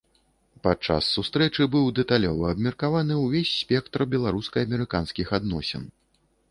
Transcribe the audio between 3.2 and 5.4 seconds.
ўвесь спектр беларуска-амерыканскіх